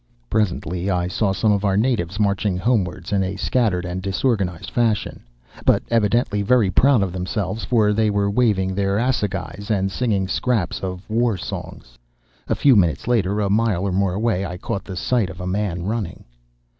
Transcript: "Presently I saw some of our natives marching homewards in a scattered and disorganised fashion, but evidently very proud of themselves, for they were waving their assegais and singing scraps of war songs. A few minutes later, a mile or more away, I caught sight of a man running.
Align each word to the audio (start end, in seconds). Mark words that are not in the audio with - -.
"Presently 0.31 0.89
I 0.89 1.07
saw 1.07 1.31
some 1.31 1.51
of 1.51 1.63
our 1.63 1.77
natives 1.77 2.19
marching 2.19 2.57
homewards 2.57 3.11
in 3.13 3.21
a 3.23 3.35
scattered 3.35 3.85
and 3.85 4.01
disorganised 4.01 4.71
fashion, 4.71 5.21
but 5.63 5.83
evidently 5.91 6.41
very 6.41 6.71
proud 6.71 7.03
of 7.03 7.13
themselves, 7.13 7.65
for 7.65 7.93
they 7.93 8.09
were 8.09 8.27
waving 8.27 8.73
their 8.73 8.97
assegais 8.97 9.69
and 9.69 9.91
singing 9.91 10.27
scraps 10.27 10.79
of 10.79 11.07
war 11.07 11.37
songs. 11.37 11.99
A 12.47 12.55
few 12.55 12.75
minutes 12.75 13.07
later, 13.07 13.39
a 13.41 13.49
mile 13.51 13.87
or 13.87 13.91
more 13.91 14.15
away, 14.15 14.43
I 14.43 14.57
caught 14.57 14.87
sight 14.97 15.29
of 15.29 15.39
a 15.39 15.45
man 15.45 15.83
running. 15.83 16.25